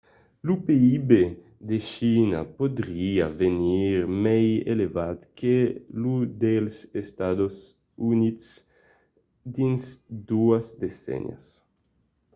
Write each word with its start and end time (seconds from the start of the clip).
lo 0.47 0.53
pib 0.67 1.09
de 1.69 1.77
china 1.91 2.39
podriá 2.57 3.25
venir 3.41 3.97
mai 4.23 4.47
elevat 4.73 5.19
que 5.39 5.55
lo 6.01 6.13
dels 6.43 6.75
estats 7.03 7.55
units 8.11 8.45
dins 9.55 9.83
doas 10.29 10.65
decennias 10.81 11.43